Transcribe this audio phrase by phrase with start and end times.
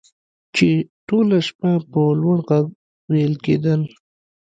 [0.55, 0.69] چې
[1.07, 2.67] ټوله شپه په لوړ غږ
[3.11, 3.81] ویل کیدل